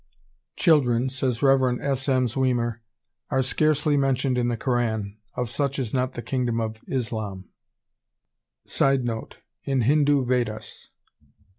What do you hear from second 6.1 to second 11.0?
the Kingdom of Islam." [Sidenote: In Hindu Vedas.